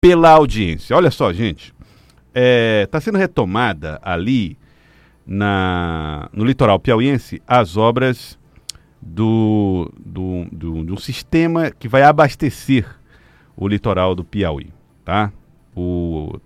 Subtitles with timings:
[0.00, 0.96] pela audiência.
[0.96, 1.74] Olha só, gente,
[2.28, 4.56] está é, tá sendo retomada ali
[5.26, 8.38] na, no litoral piauiense as obras
[9.00, 12.86] do, do, do, do sistema que vai abastecer
[13.56, 14.72] o litoral do Piauí,
[15.04, 15.32] tá?
[15.76, 16.40] O,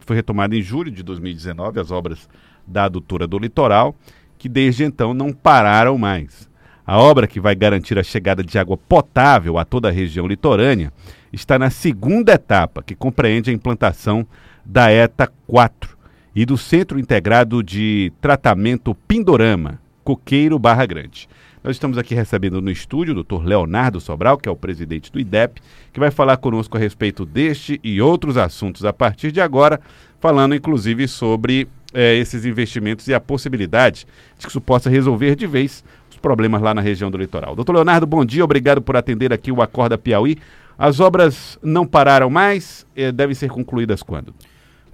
[0.00, 2.28] foi retomada em julho de 2019 as obras
[2.66, 3.94] da adutora do litoral,
[4.38, 6.48] que desde então não pararam mais.
[6.86, 10.92] A obra que vai garantir a chegada de água potável a toda a região litorânea
[11.32, 14.26] está na segunda etapa, que compreende a implantação
[14.62, 15.96] da ETA 4
[16.36, 21.26] e do Centro Integrado de Tratamento Pindorama, Coqueiro Barra Grande.
[21.62, 25.18] Nós estamos aqui recebendo no estúdio o doutor Leonardo Sobral, que é o presidente do
[25.18, 29.80] IDEP, que vai falar conosco a respeito deste e outros assuntos a partir de agora,
[30.20, 34.06] falando inclusive sobre eh, esses investimentos e a possibilidade
[34.38, 35.82] de que isso possa resolver de vez
[36.14, 37.54] os problemas lá na região do litoral.
[37.56, 40.38] Doutor Leonardo, bom dia, obrigado por atender aqui o Acorda Piauí.
[40.78, 44.34] As obras não pararam mais, eh, devem ser concluídas quando?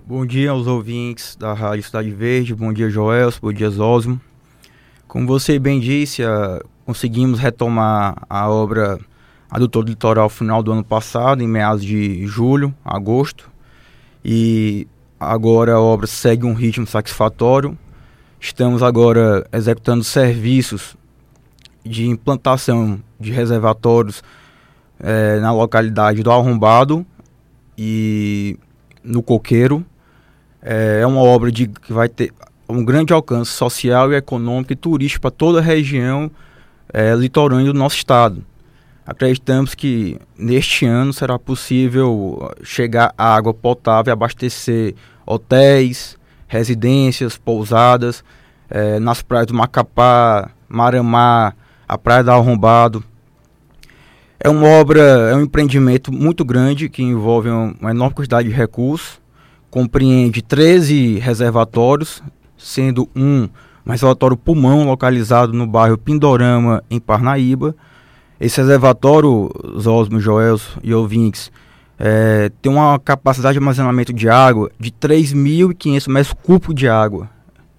[0.06, 4.20] Bom dia aos ouvintes da Rádio Cidade Verde, bom dia Joel, bom dia Zosmo.
[5.06, 8.98] Como você bem disse, uh, conseguimos retomar a obra
[9.50, 13.50] Adutor do Litoral final do ano passado, em meados de julho, agosto,
[14.24, 14.86] e
[15.18, 17.76] agora a obra segue um ritmo satisfatório.
[18.40, 20.96] Estamos agora executando serviços
[21.84, 24.22] de implantação de reservatórios
[24.98, 27.06] eh, na localidade do Arrombado
[27.76, 28.58] e
[29.02, 29.84] no Coqueiro.
[30.62, 32.32] É, é uma obra de, que vai ter
[32.68, 36.30] um grande alcance social e econômico e turístico para toda a região
[36.92, 38.44] é, litorânea do nosso estado.
[39.06, 44.94] Acreditamos que neste ano será possível chegar a água potável e abastecer
[45.26, 48.22] hotéis, residências, pousadas,
[48.68, 51.54] é, nas praias do Macapá, Maramá,
[51.90, 53.02] a Praia da Arrombado.
[54.38, 59.20] É uma obra, é um empreendimento muito grande que envolve uma enorme quantidade de recursos,
[59.68, 62.22] compreende 13 reservatórios,
[62.56, 63.48] sendo um
[63.86, 67.74] um reservatório pulmão localizado no bairro Pindorama, em Parnaíba.
[68.38, 69.50] Esse reservatório,
[69.86, 71.50] Osmo, Joels e ouvintes,
[71.98, 77.28] é, tem uma capacidade de armazenamento de água de 3.500 metros cúbicos de água.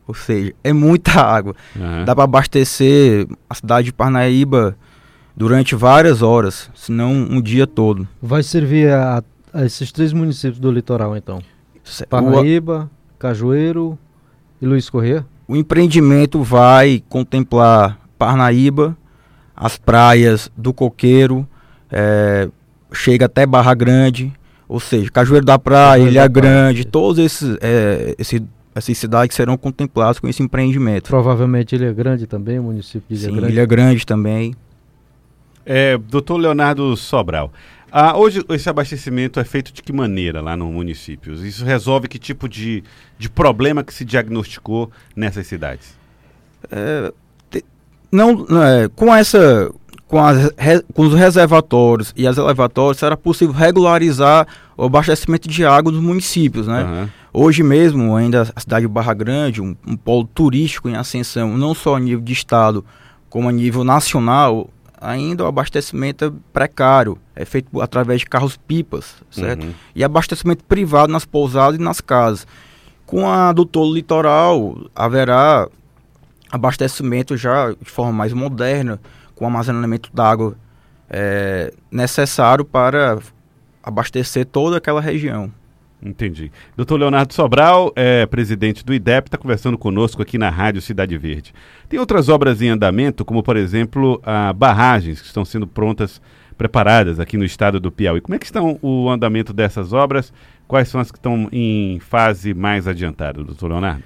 [0.08, 1.56] Ou seja, é muita água.
[1.76, 2.06] Uhum.
[2.06, 4.76] Dá para abastecer a cidade de Parnaíba
[5.36, 8.08] durante várias horas, se não um dia todo.
[8.22, 9.24] Vai servir a,
[9.54, 11.42] a esses três municípios do litoral, então?
[12.10, 13.98] Parnaíba, Cajueiro
[14.62, 15.26] e Luiz Corrêa?
[15.48, 18.96] O empreendimento vai contemplar Parnaíba,
[19.56, 21.48] as praias do Coqueiro,
[21.92, 22.48] é,
[22.94, 24.32] chega até Barra Grande,
[24.68, 28.42] ou seja, Cajueiro da Praia, Ilha Grande, todos esses, é, esse,
[28.74, 31.10] essas cidades serão contempladas com esse empreendimento.
[31.10, 33.54] Provavelmente Ilha Grande também, o município de Ilha Sim, Grande.
[33.54, 34.56] Ilha Grande também.
[35.66, 37.52] É, doutor Leonardo Sobral,
[37.92, 41.34] ah, hoje esse abastecimento é feito de que maneira lá no município?
[41.46, 42.84] Isso resolve que tipo de,
[43.20, 45.94] de problema que se diagnosticou nessas cidades?
[46.72, 47.12] É,
[47.50, 47.66] te,
[48.10, 49.70] não, é, com essa
[50.08, 50.52] com, as,
[50.94, 56.68] com os reservatórios e as elevatórias será possível regularizar o abastecimento de água dos municípios,
[56.68, 56.84] né?
[56.84, 57.10] Uhum.
[57.34, 61.74] Hoje mesmo, ainda a cidade de Barra Grande, um, um polo turístico em ascensão, não
[61.74, 62.84] só a nível de estado,
[63.30, 64.70] como a nível nacional,
[65.00, 69.64] ainda o abastecimento é precário, é feito através de carros-pipas, certo?
[69.64, 69.74] Uhum.
[69.96, 72.46] E abastecimento privado nas pousadas e nas casas.
[73.06, 75.68] Com a do tolo litoral, haverá
[76.52, 79.00] abastecimento já de forma mais moderna,
[79.36, 80.56] com armazenamento d'água
[81.10, 83.20] é, necessário para
[83.82, 85.52] abastecer toda aquela região.
[86.04, 86.52] Entendi.
[86.76, 91.54] Doutor Leonardo Sobral, é presidente do IDEP, está conversando conosco aqui na Rádio Cidade Verde.
[91.88, 96.20] Tem outras obras em andamento, como por exemplo, a barragens que estão sendo prontas,
[96.58, 98.20] preparadas aqui no estado do Piauí.
[98.20, 100.34] Como é que estão o andamento dessas obras?
[100.68, 104.04] Quais são as que estão em fase mais adiantada, doutor Leonardo?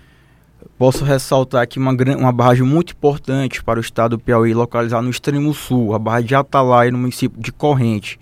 [0.77, 5.09] Posso ressaltar aqui uma, uma barragem muito importante para o estado do Piauí, localizada no
[5.09, 8.19] extremo sul, a barragem de Atalaia, no município de Corrente.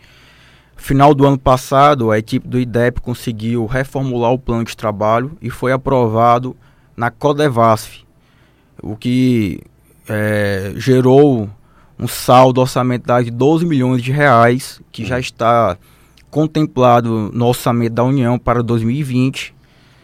[0.84, 5.50] Final do ano passado, a equipe do IDEP conseguiu reformular o plano de trabalho e
[5.50, 6.58] foi aprovado
[6.94, 8.04] na Codevasf,
[8.82, 9.62] o que
[10.10, 11.50] é, gerou
[11.98, 15.78] um saldo orçamentário de 12 milhões de reais, que já está
[16.30, 19.56] contemplado no orçamento da União para 2020.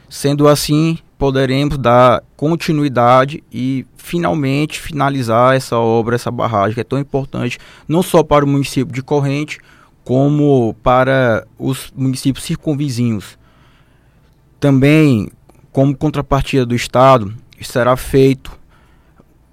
[0.08, 7.00] Sendo assim, poderemos dar continuidade e finalmente finalizar essa obra, essa barragem que é tão
[7.00, 9.60] importante, não só para o município de Corrente,
[10.04, 13.38] como para os municípios circunvizinhos.
[14.60, 15.30] Também,
[15.72, 18.58] como contrapartida do Estado, será feito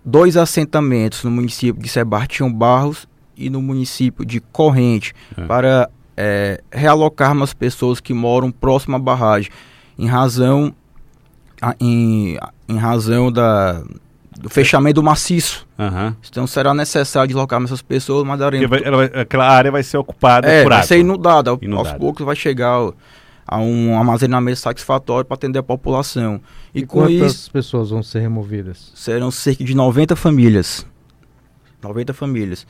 [0.04, 5.44] dois assentamentos no município de Sebastião Barros e no município de Corrente, é.
[5.44, 9.50] para é, realocarmos as pessoas que moram próximo à barragem,
[9.98, 10.74] em razão,
[11.78, 12.38] em,
[12.68, 13.82] em razão da,
[14.40, 15.66] do fechamento do maciço.
[15.78, 16.14] Uhum.
[16.28, 18.68] Então será necessário deslocar essas pessoas, mas daremos...
[18.68, 20.86] Vai, ela, aquela área vai ser ocupada é, por vai água.
[20.86, 21.58] ser inundada.
[21.60, 21.90] inundada.
[21.90, 22.90] Aos poucos vai chegar
[23.46, 26.40] a um armazenamento satisfatório para atender a população.
[26.74, 28.92] E, e com quantas isso, pessoas vão ser removidas?
[28.94, 30.86] Serão cerca de 90 famílias.
[31.82, 32.66] 90 famílias.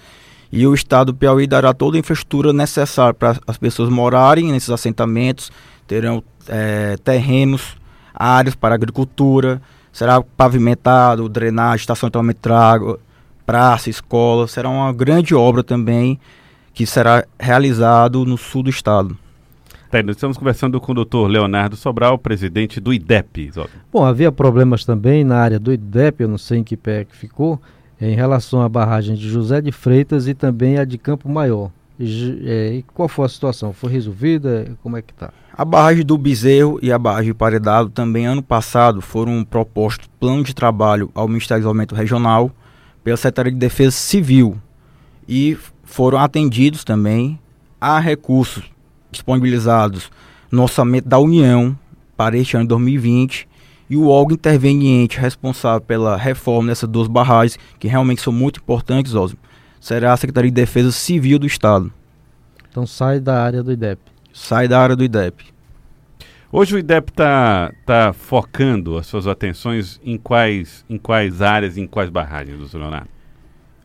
[0.52, 4.70] E o Estado do Piauí dará toda a infraestrutura necessária para as pessoas morarem nesses
[4.70, 5.50] assentamentos,
[5.86, 7.76] terão é, terrenos,
[8.14, 9.60] áreas para agricultura,
[9.96, 13.00] será pavimentado, drenagem, estação de tratamento de água,
[13.46, 14.46] praça, escola.
[14.46, 16.20] Será uma grande obra também
[16.74, 19.16] que será realizado no sul do estado.
[19.90, 23.52] Tá, nós estamos conversando com o doutor Leonardo Sobral, presidente do IDEP.
[23.90, 27.16] Bom, havia problemas também na área do IDEP, eu não sei em que pé que
[27.16, 27.58] ficou,
[27.98, 31.70] em relação à barragem de José de Freitas e também a de Campo Maior.
[31.98, 33.72] E, é, e qual foi a situação?
[33.72, 34.76] Foi resolvida?
[34.82, 35.32] Como é que está?
[35.58, 40.54] A barragem do Bezerro e a barragem Paredado também ano passado foram propostos plano de
[40.54, 42.50] trabalho ao Ministério do Desenvolvimento Regional
[43.02, 44.60] pela Secretaria de Defesa Civil
[45.26, 47.40] e foram atendidos também
[47.80, 48.64] a recursos
[49.10, 50.10] disponibilizados
[50.52, 51.74] no orçamento da União
[52.18, 53.48] para este ano de 2020
[53.88, 59.14] e o órgão interveniente responsável pela reforma dessas duas barragens, que realmente são muito importantes,
[59.14, 59.38] Osmo,
[59.80, 61.90] será a Secretaria de Defesa Civil do Estado.
[62.68, 64.15] Então sai da área do IDEP.
[64.36, 65.46] Sai da área do IDEP.
[66.52, 71.86] Hoje o IDEP está tá focando as suas atenções em quais, em quais áreas, em
[71.86, 73.08] quais barragens, doutor Leonardo?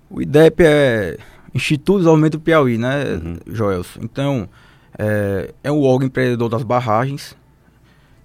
[0.10, 1.18] O IDEP é
[1.56, 3.38] Instituto de Desenvolvimento do Piauí, né, uhum.
[3.48, 4.02] Joelson?
[4.04, 4.50] Então,
[5.00, 7.34] é, é o órgão empreendedor das barragens.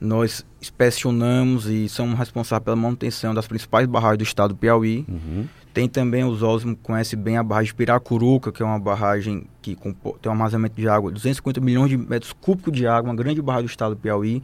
[0.01, 5.05] Nós inspecionamos e somos responsáveis pela manutenção das principais barragens do estado do Piauí.
[5.09, 5.47] Uhum.
[5.77, 9.77] Tem também, os Osmo conhece bem a barragem de Piracuruca, que é uma barragem que
[9.77, 9.93] tem
[10.25, 13.71] um armazenamento de água, 250 milhões de metros cúbicos de água, uma grande barragem do
[13.71, 14.43] estado do Piauí.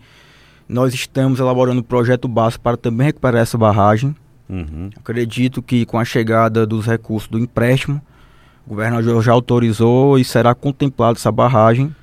[0.69, 4.15] Nós estamos elaborando um projeto básico para também recuperar essa barragem.
[4.47, 4.91] Uhum.
[4.95, 7.99] Acredito que com a chegada dos recursos do empréstimo,
[8.67, 11.97] o governador já autorizou e será contemplado essa barragem.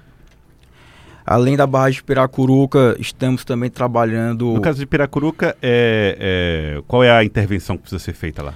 [1.24, 4.56] Além da barragem de Piracuruca, estamos também trabalhando.
[4.56, 6.18] No caso de Piracuruca, é,
[6.80, 8.56] é, qual é a intervenção que precisa ser feita lá?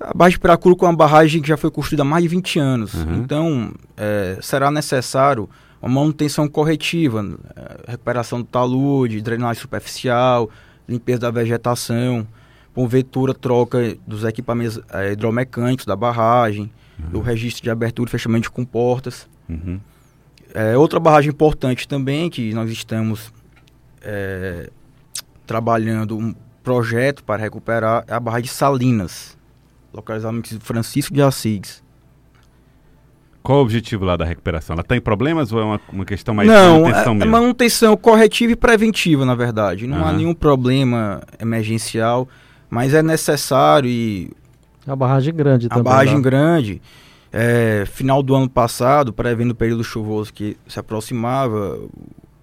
[0.00, 2.58] A barragem de Piracuruca é uma barragem que já foi construída há mais de 20
[2.58, 2.94] anos.
[2.94, 3.16] Uhum.
[3.16, 5.48] Então, é, será necessário
[5.80, 7.24] uma manutenção corretiva,
[7.56, 10.50] é, recuperação do talude, drenagem superficial,
[10.88, 12.26] limpeza da vegetação,
[12.74, 17.10] conventura, troca dos equipamentos é, hidromecânicos da barragem, uhum.
[17.10, 19.28] do registro de abertura e fechamento de comportas.
[19.48, 19.78] Uhum.
[20.52, 23.32] É, outra barragem importante também que nós estamos
[24.02, 24.70] é,
[25.46, 29.36] trabalhando um projeto para recuperar é a barragem de Salinas
[29.94, 31.82] localizado no Francisco de Assis.
[33.42, 34.72] Qual o objetivo lá da recuperação?
[34.74, 37.36] Ela está em problemas ou é uma, uma questão mais Não, de manutenção é, mesmo?
[37.36, 39.86] é manutenção corretiva e preventiva, na verdade.
[39.86, 40.06] Não uhum.
[40.06, 42.26] há nenhum problema emergencial,
[42.70, 44.30] mas é necessário e...
[44.86, 45.80] A barragem grande a também.
[45.80, 46.20] A barragem lá.
[46.20, 46.82] grande.
[47.30, 51.78] É, final do ano passado, prevendo o período chuvoso que se aproximava,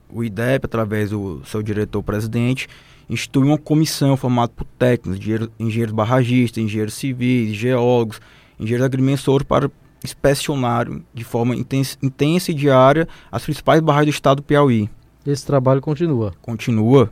[0.08, 2.68] o IDEP, através do seu diretor-presidente,
[3.12, 8.22] instituiu uma comissão formada por técnicos, engenheiros, engenheiros barragistas, engenheiros civis, geólogos,
[8.58, 9.70] engenheiros agrimensores para
[10.04, 14.90] inspecionar de forma intensa, intensa e diária as principais barragens do estado do Piauí.
[15.28, 16.34] Esse trabalho continua?
[16.42, 17.12] Continua.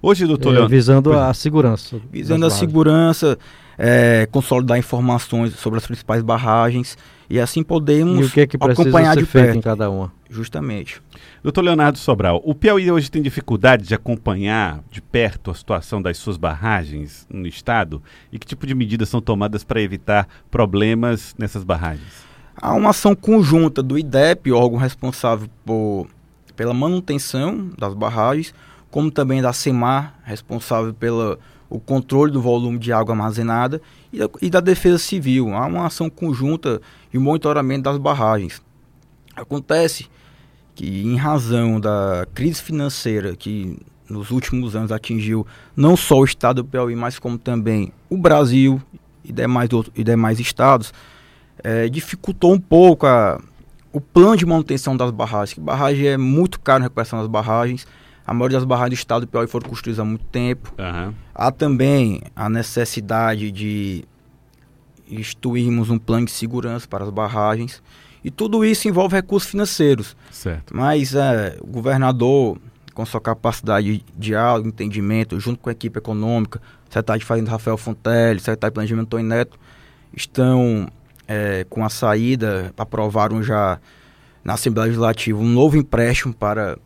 [0.00, 2.00] Hoje, doutor é, Visando a segurança.
[2.10, 3.36] Visando a segurança,
[3.76, 6.96] é, consolidar informações sobre as principais barragens
[7.32, 9.56] e assim podemos e o que é que acompanhar de perto.
[9.56, 10.12] em cada uma.
[10.28, 11.00] Justamente.
[11.42, 16.18] Doutor Leonardo Sobral, o Piauí hoje tem dificuldade de acompanhar de perto a situação das
[16.18, 18.02] suas barragens no estado?
[18.30, 22.26] E que tipo de medidas são tomadas para evitar problemas nessas barragens?
[22.54, 26.08] Há uma ação conjunta do IDEP, órgão responsável por,
[26.54, 28.54] pela manutenção das barragens,
[28.90, 31.38] como também da SEMAR, responsável pelo
[31.72, 33.80] o controle do volume de água armazenada,
[34.12, 35.54] e da, e da Defesa Civil.
[35.54, 36.80] Há uma ação conjunta
[37.12, 38.60] e o monitoramento das barragens.
[39.34, 40.06] Acontece
[40.74, 46.62] que em razão da crise financeira que nos últimos anos atingiu não só o estado
[46.62, 48.80] do Piauí, mas como também o Brasil
[49.24, 50.92] e demais, e demais estados,
[51.64, 53.40] é, dificultou um pouco a,
[53.90, 55.58] o plano de manutenção das barragens.
[55.58, 57.86] Barragem é muito caro na recuperação das barragens.
[58.26, 60.72] A maioria das barragens do estado do Piauí foram construídas há muito tempo.
[60.78, 61.12] Uhum.
[61.34, 64.04] Há também a necessidade de
[65.08, 67.82] instituirmos um plano de segurança para as barragens.
[68.24, 70.16] E tudo isso envolve recursos financeiros.
[70.30, 70.74] Certo.
[70.74, 72.58] Mas é, o governador,
[72.94, 77.76] com sua capacidade de diálogo, entendimento, junto com a equipe econômica, secretário de Fazenda Rafael
[77.76, 79.58] Fontelli, secretário de Planejamento Antônio Neto,
[80.14, 80.88] estão
[81.26, 83.80] é, com a saída, aprovaram já
[84.44, 86.78] na Assembleia Legislativa um novo empréstimo para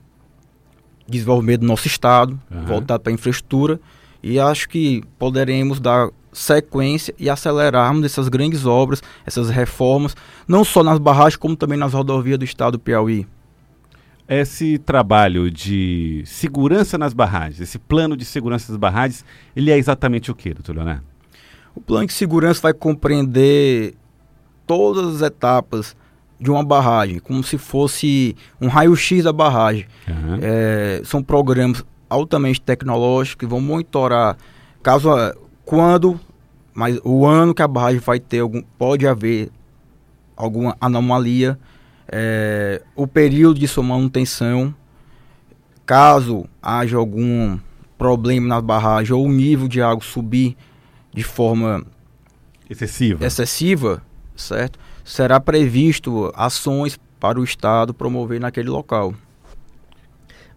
[1.08, 2.64] desenvolvimento do nosso estado, uhum.
[2.64, 3.80] voltado para a infraestrutura,
[4.22, 10.14] e acho que poderemos dar sequência e acelerarmos essas grandes obras, essas reformas,
[10.46, 13.26] não só nas barragens, como também nas rodovias do estado do Piauí.
[14.28, 20.30] Esse trabalho de segurança nas barragens, esse plano de segurança das barragens, ele é exatamente
[20.30, 21.04] o que, doutor Leonardo?
[21.74, 23.94] O plano de segurança vai compreender
[24.66, 25.96] todas as etapas
[26.38, 29.86] de uma barragem, como se fosse um raio-x da barragem.
[30.06, 30.38] Uhum.
[30.42, 34.36] É, são programas altamente tecnológicos que vão monitorar
[34.82, 35.08] caso
[35.64, 36.20] quando,
[36.72, 39.50] mas o ano que a barragem vai ter algum, pode haver
[40.36, 41.58] alguma anomalia,
[42.06, 44.74] é, o período de sua manutenção,
[45.84, 47.58] caso haja algum
[47.96, 50.56] problema na barragem ou o nível de água subir
[51.12, 51.84] de forma
[52.68, 54.02] excessiva, excessiva
[54.36, 54.78] certo?
[55.04, 59.14] Será previsto ações para o Estado promover naquele local.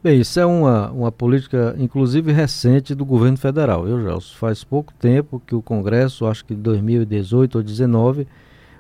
[0.02, 3.86] Bem, isso é uma, uma política, inclusive recente, do governo federal.
[3.86, 8.26] Eu já faz pouco tempo que o Congresso, acho que em 2018 ou 2019,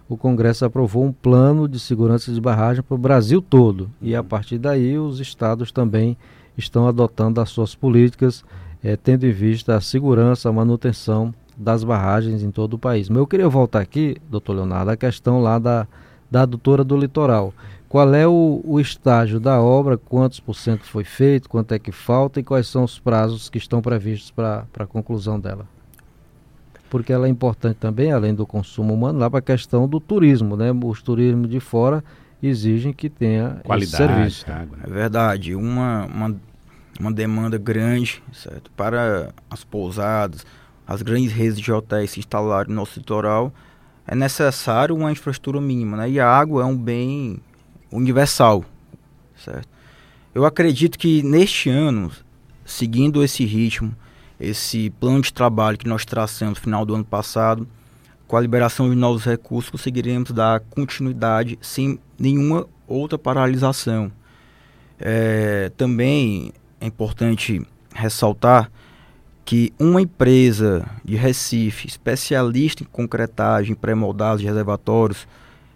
[0.08, 3.92] o Congresso aprovou um plano de segurança de barragem para o Brasil todo.
[4.02, 6.18] E a partir daí os estados também
[6.58, 8.44] estão adotando as suas políticas,
[8.82, 13.10] eh, tendo em vista a segurança, a manutenção das barragens em todo o país.
[13.10, 15.86] Mas eu queria voltar aqui, doutor Leonardo, a questão lá da,
[16.32, 17.54] da adutora do litoral.
[17.90, 21.92] Qual é o, o estágio da obra, quantos por cento foi feito, quanto é que
[21.92, 25.66] falta e quais são os prazos que estão previstos para a conclusão dela?
[26.90, 30.56] Porque ela é importante também, além do consumo humano, lá para a questão do turismo,
[30.56, 30.72] né?
[30.72, 32.04] Os turismos de fora
[32.42, 34.46] exigem que tenha qualidade serviço.
[34.50, 34.84] Água, né?
[34.88, 36.36] É verdade, uma, uma,
[37.00, 38.72] uma demanda grande, certo?
[38.72, 40.46] Para as pousadas,
[40.90, 43.54] as grandes redes de hotéis se instalarem no nosso litoral,
[44.08, 46.10] é necessário uma infraestrutura mínima, né?
[46.10, 47.40] E a água é um bem
[47.92, 48.66] universal,
[49.38, 49.70] certo?
[50.34, 52.12] Eu acredito que neste ano,
[52.66, 53.96] seguindo esse ritmo,
[54.40, 57.68] esse plano de trabalho que nós traçamos no final do ano passado,
[58.28, 64.12] com a liberação de novos recursos, conseguiremos dar continuidade sem nenhuma outra paralisação.
[65.00, 67.62] É, também é importante
[67.94, 68.72] ressaltar
[69.50, 75.28] que uma empresa de Recife, especialista em concretagem, pré-moldados de reservatórios,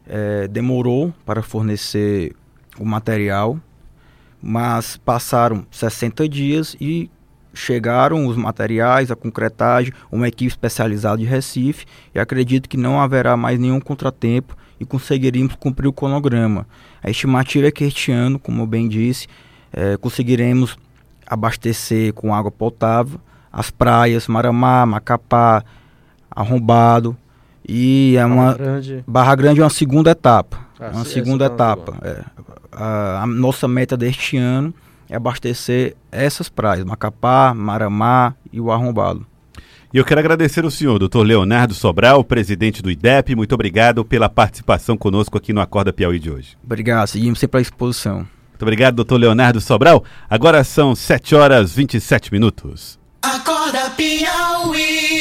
[0.06, 2.36] é, demorou para fornecer
[2.77, 3.60] o material,
[4.39, 7.10] mas passaram 60 dias e
[7.51, 13.36] chegaram os materiais, a concretagem, uma equipe especializada de Recife, e acredito que não haverá
[13.36, 16.68] mais nenhum contratempo e conseguiremos cumprir o cronograma.
[17.01, 19.25] A estimativa é que este ano, como eu bem disse,
[19.72, 20.77] é, conseguiremos
[21.25, 23.20] abastecer com água potável
[23.53, 25.63] as praias, Maramá, Macapá,
[26.31, 27.15] Arrombado.
[27.67, 28.45] E é uma.
[28.45, 30.57] Barra Grande, Barra Grande é uma segunda etapa.
[30.79, 31.98] Ah, uma segunda etapa.
[32.01, 32.24] É.
[32.72, 34.74] A, a, nossa meta deste ano
[35.07, 39.25] é abastecer essas praias, Macapá, Maramá e o Arrombado.
[39.93, 43.36] E eu quero agradecer o senhor, doutor Leonardo Sobral, presidente do IDEP.
[43.36, 46.57] Muito obrigado pela participação conosco aqui no Acorda Piauí de hoje.
[46.63, 48.17] Obrigado, seguimos sempre à exposição.
[48.50, 50.03] Muito obrigado, doutor Leonardo Sobral.
[50.27, 53.02] Agora são 7 horas 27 minutos.
[53.24, 55.03] Acorda Piauí.